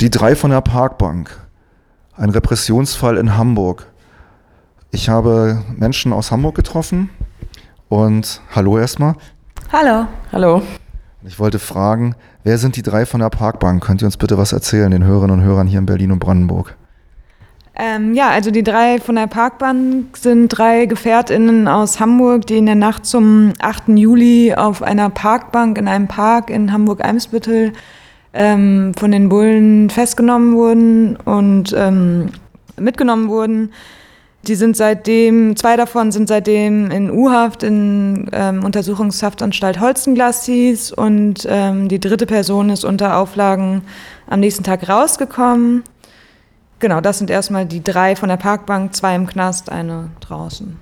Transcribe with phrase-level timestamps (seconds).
[0.00, 1.28] Die drei von der Parkbank.
[2.16, 3.86] Ein Repressionsfall in Hamburg.
[4.92, 7.10] Ich habe Menschen aus Hamburg getroffen
[7.90, 9.14] und hallo erstmal.
[9.70, 10.06] Hallo.
[10.32, 10.62] Hallo.
[11.22, 13.84] Ich wollte fragen, wer sind die drei von der Parkbank?
[13.84, 16.76] Könnt ihr uns bitte was erzählen, den Hörerinnen und Hörern hier in Berlin und Brandenburg?
[17.74, 22.64] Ähm, ja, also die drei von der Parkbank sind drei GefährtInnen aus Hamburg, die in
[22.64, 23.88] der Nacht zum 8.
[23.88, 27.74] Juli auf einer Parkbank in einem Park in Hamburg-Eimsbüttel
[28.32, 32.30] ähm, von den Bullen festgenommen wurden und ähm,
[32.78, 33.72] mitgenommen wurden.
[34.46, 41.46] Die sind seitdem, zwei davon sind seitdem in U-Haft in ähm, Untersuchungshaftanstalt Holstenglas hieß und
[41.48, 43.82] ähm, die dritte Person ist unter Auflagen
[44.28, 45.82] am nächsten Tag rausgekommen.
[46.78, 50.78] Genau, das sind erstmal die drei von der Parkbank, zwei im Knast, eine draußen.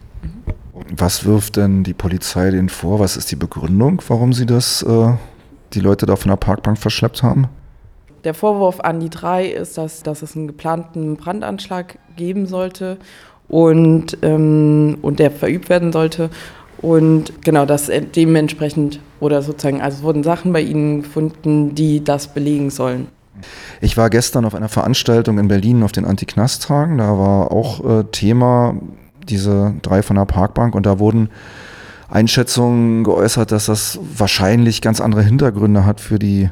[0.96, 3.00] Was wirft denn die Polizei denen vor?
[3.00, 5.14] Was ist die Begründung, warum sie das, äh,
[5.74, 7.48] die Leute da von der Parkbank verschleppt haben?
[8.24, 12.98] Der Vorwurf an die drei ist, dass, dass es einen geplanten Brandanschlag geben sollte
[13.48, 16.30] und, ähm, und der verübt werden sollte.
[16.80, 22.70] Und genau das dementsprechend oder sozusagen, also wurden Sachen bei ihnen gefunden, die das belegen
[22.70, 23.08] sollen.
[23.80, 26.98] Ich war gestern auf einer Veranstaltung in Berlin auf den Anti-Knast-Tagen.
[26.98, 28.76] Da war auch äh, Thema
[29.28, 31.30] diese drei von der Parkbank und da wurden
[32.08, 36.50] Einschätzungen geäußert, dass das wahrscheinlich ganz andere Hintergründe hat für die,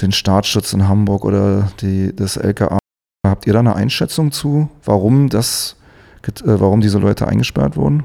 [0.00, 2.78] den Staatsschutz in Hamburg oder die, das LKA.
[3.26, 5.76] Habt ihr da eine Einschätzung zu, warum das,
[6.26, 8.04] äh, warum diese Leute eingesperrt wurden?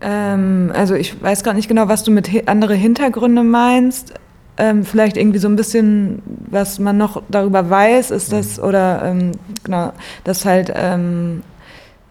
[0.00, 4.14] Ähm, also ich weiß gar nicht genau, was du mit andere Hintergründe meinst.
[4.58, 8.64] Ähm, vielleicht irgendwie so ein bisschen, was man noch darüber weiß, ist das, mhm.
[8.64, 9.32] oder ähm,
[9.64, 9.92] genau,
[10.24, 11.42] dass halt ähm,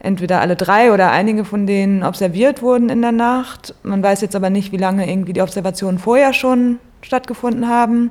[0.05, 3.73] entweder alle drei oder einige von denen observiert wurden in der Nacht.
[3.83, 8.09] Man weiß jetzt aber nicht, wie lange irgendwie die Observationen vorher schon stattgefunden haben.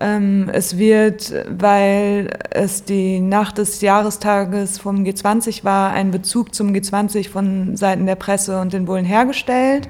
[0.00, 6.72] Ähm, es wird, weil es die Nacht des Jahrestages vom G20 war, ein Bezug zum
[6.72, 9.88] G20 von Seiten der Presse und den Bullen hergestellt.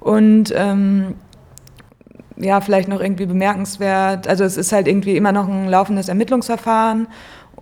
[0.00, 1.14] Und ähm,
[2.36, 7.06] ja, vielleicht noch irgendwie bemerkenswert, also es ist halt irgendwie immer noch ein laufendes Ermittlungsverfahren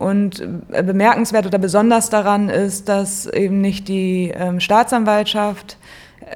[0.01, 0.41] und
[0.73, 5.77] äh, bemerkenswert oder besonders daran ist, dass eben nicht die ähm, Staatsanwaltschaft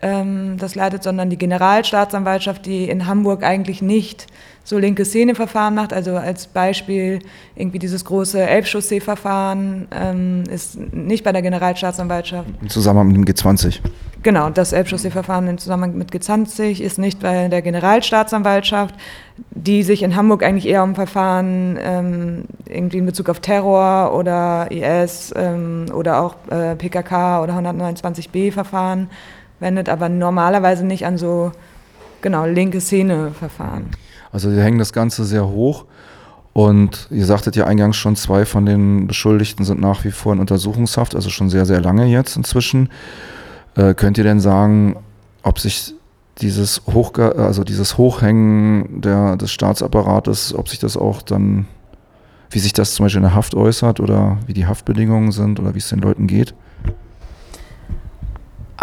[0.02, 4.26] ähm, das leitet, sondern die Generalstaatsanwaltschaft, die in Hamburg eigentlich nicht
[4.64, 5.94] so linke Szeneverfahren macht.
[5.94, 7.20] Also als Beispiel
[7.56, 12.48] irgendwie dieses große Elbchaussee-Verfahren ähm, ist nicht bei der Generalstaatsanwaltschaft.
[12.60, 13.80] Im Zusammenhang mit dem G20.
[14.24, 18.94] Genau, das Elbchaussee-Verfahren im Zusammenhang mit G20 ist nicht bei der Generalstaatsanwaltschaft,
[19.50, 24.68] die sich in Hamburg eigentlich eher um Verfahren ähm, irgendwie in Bezug auf Terror oder
[24.70, 29.10] IS ähm, oder auch äh, PKK oder 129b-Verfahren
[29.60, 31.52] wendet, aber normalerweise nicht an so
[32.22, 33.90] genau linke Szene-Verfahren.
[34.32, 35.84] Also sie hängen das Ganze sehr hoch.
[36.54, 40.38] Und ihr sagtet ja eingangs schon, zwei von den Beschuldigten sind nach wie vor in
[40.38, 42.88] Untersuchungshaft, also schon sehr, sehr lange jetzt inzwischen.
[43.76, 44.96] Äh, könnt ihr denn sagen,
[45.42, 45.94] ob sich
[46.38, 51.66] dieses, Hoch, also dieses Hochhängen der, des Staatsapparates, ob sich das auch dann,
[52.50, 55.74] wie sich das zum Beispiel in der Haft äußert oder wie die Haftbedingungen sind oder
[55.74, 56.54] wie es den Leuten geht?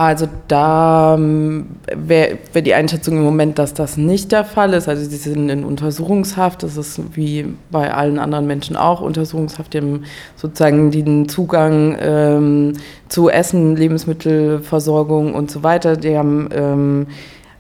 [0.02, 4.90] Also da ähm, wäre wär die Einschätzung im Moment, dass das nicht der Fall ist.
[4.90, 9.78] Also sie sind in Untersuchungshaft, das ist wie bei allen anderen Menschen auch Untersuchungshaft, die
[9.78, 12.74] haben sozusagen den Zugang ähm,
[13.10, 15.96] zu Essen, Lebensmittelversorgung und so weiter.
[15.96, 17.06] Die haben, ähm,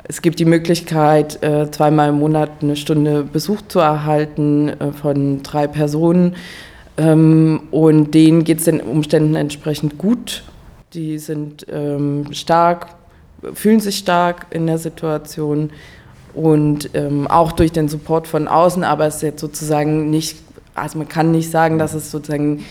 [0.05, 5.43] es gibt die Möglichkeit, äh, zweimal im Monat eine Stunde Besuch zu erhalten äh, von
[5.43, 6.35] drei Personen.
[6.97, 10.41] Ähm, und denen geht es den Umständen entsprechend gut
[10.93, 12.87] die sind ähm, stark,
[13.53, 15.71] fühlen sich stark in der Situation
[16.33, 20.37] und ähm, auch durch den Support von außen, aber es ist jetzt sozusagen nicht,
[20.75, 22.65] also man kann nicht sagen, dass es sozusagen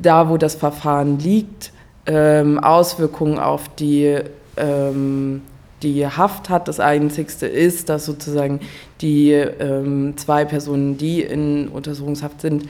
[0.00, 1.72] da, wo das Verfahren liegt,
[2.06, 4.18] ähm, Auswirkungen auf die,
[4.56, 5.42] ähm,
[5.82, 6.68] die Haft hat.
[6.68, 8.60] Das Einzigste ist, dass sozusagen
[9.00, 12.64] die ähm, zwei Personen, die in Untersuchungshaft sind,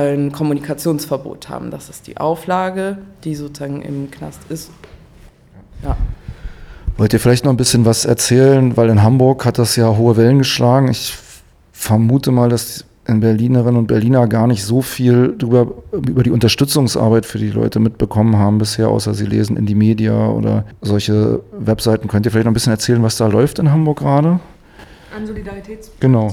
[0.00, 1.70] ein Kommunikationsverbot haben.
[1.70, 4.70] Das ist die Auflage, die sozusagen im Knast ist.
[5.82, 5.96] Ja.
[6.96, 10.16] Wollt ihr vielleicht noch ein bisschen was erzählen, weil in Hamburg hat das ja hohe
[10.16, 10.88] Wellen geschlagen.
[10.88, 11.16] Ich
[11.72, 17.26] vermute mal, dass in Berlinerinnen und Berliner gar nicht so viel drüber, über die Unterstützungsarbeit
[17.26, 22.08] für die Leute mitbekommen haben bisher, außer sie lesen in die Media oder solche Webseiten.
[22.08, 24.40] Könnt ihr vielleicht noch ein bisschen erzählen, was da läuft in Hamburg gerade?
[25.14, 26.32] An Solidaritätspositionen.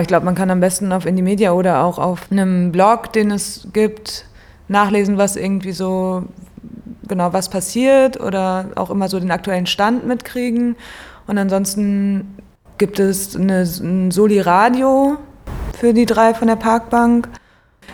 [0.00, 3.68] Ich glaube, man kann am besten auf Indie oder auch auf einem Blog, den es
[3.72, 4.24] gibt,
[4.68, 6.24] nachlesen, was irgendwie so
[7.06, 10.76] genau was passiert oder auch immer so den aktuellen Stand mitkriegen.
[11.26, 12.38] Und ansonsten
[12.78, 15.18] gibt es eine, ein Soli-Radio
[15.78, 17.28] für die drei von der Parkbank.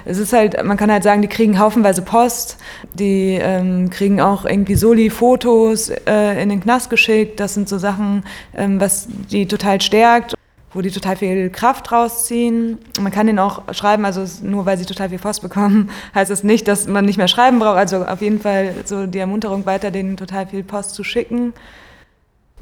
[0.04, 2.58] Es ist halt, man kann halt sagen, die kriegen haufenweise Post,
[2.94, 7.40] die ähm, kriegen auch irgendwie Soli-Fotos äh, in den Knast geschickt.
[7.40, 8.22] Das sind so Sachen,
[8.54, 10.35] ähm, was die total stärkt,
[10.76, 12.76] wo die total viel Kraft rausziehen.
[13.00, 16.40] Man kann denen auch schreiben, also nur weil sie total viel Post bekommen, heißt es
[16.40, 17.78] das nicht, dass man nicht mehr schreiben braucht.
[17.78, 21.54] Also auf jeden Fall so die Ermunterung weiter, denen total viel Post zu schicken.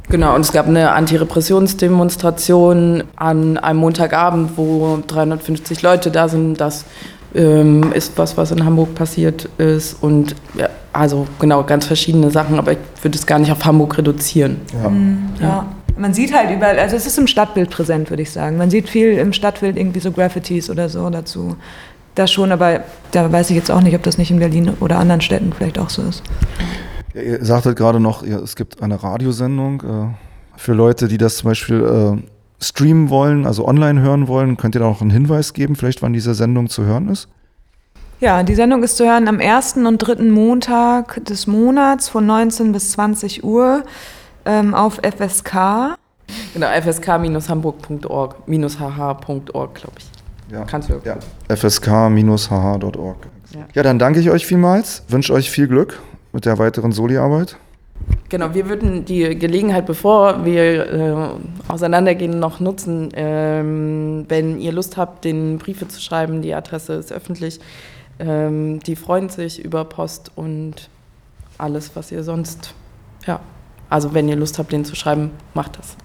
[0.09, 6.61] Genau, und es gab eine Antirepressionsdemonstration an einem Montagabend, wo 350 Leute da sind.
[6.61, 6.85] Das
[7.35, 10.03] ähm, ist was, was in Hamburg passiert ist.
[10.03, 13.99] Und ja, also genau, ganz verschiedene Sachen, aber ich würde es gar nicht auf Hamburg
[13.99, 14.61] reduzieren.
[14.73, 14.89] Ja.
[14.89, 15.47] Mhm, ja.
[15.47, 15.67] ja.
[15.97, 18.57] Man sieht halt überall, also es ist im Stadtbild präsent, würde ich sagen.
[18.57, 21.57] Man sieht viel im Stadtbild irgendwie so Graffitis oder so dazu.
[22.15, 22.81] Das schon, aber
[23.13, 25.79] da weiß ich jetzt auch nicht, ob das nicht in Berlin oder anderen Städten vielleicht
[25.79, 26.23] auch so ist.
[27.13, 31.51] Ja, ihr sagtet gerade noch, es gibt eine Radiosendung äh, für Leute, die das zum
[31.51, 31.81] Beispiel
[32.21, 34.57] äh, streamen wollen, also online hören wollen.
[34.57, 37.29] Könnt ihr da noch einen Hinweis geben, vielleicht wann diese Sendung zu hören ist?
[38.21, 42.73] Ja, die Sendung ist zu hören am ersten und dritten Montag des Monats von 19
[42.73, 43.83] bis 20 Uhr
[44.45, 45.97] ähm, auf FSK.
[46.53, 50.11] Genau, fsk-hamburg.org, hh.org, glaube ich.
[50.53, 51.17] Ja, Kannst du ja.
[51.55, 53.17] fsk-hh.org.
[53.53, 53.61] Ja.
[53.73, 56.01] ja, dann danke ich euch vielmals, wünsche euch viel Glück
[56.33, 57.57] mit der weiteren Soli-Arbeit.
[58.29, 64.97] Genau, wir würden die Gelegenheit, bevor wir äh, auseinandergehen, noch nutzen, ähm, wenn ihr Lust
[64.97, 67.61] habt, den Briefe zu schreiben, die Adresse ist öffentlich.
[68.19, 70.89] Ähm, die freuen sich über Post und
[71.59, 72.75] alles, was ihr sonst,
[73.27, 73.41] ja,
[73.95, 75.97] also wenn ihr Lust habt, den zu schreiben, macht das.